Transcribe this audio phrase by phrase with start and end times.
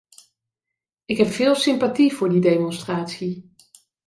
[1.05, 3.51] Ik heb veel sympathie voor die demonstratie.